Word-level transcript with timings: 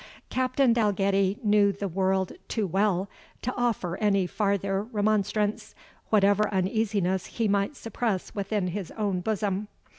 Captain 0.31 0.73
Dalgetty 0.73 1.37
knew 1.43 1.71
the 1.71 1.87
world 1.87 2.31
too 2.47 2.65
well 2.65 3.07
to 3.43 3.53
offer 3.55 3.97
any 3.97 4.25
farther 4.25 4.81
remonstrance, 4.81 5.75
whatever 6.09 6.51
uneasiness 6.51 7.27
he 7.27 7.47
might 7.47 7.75
suppress 7.75 8.33
within 8.33 8.69
his 8.69 8.89
own 8.97 9.19
bosom. 9.21 9.67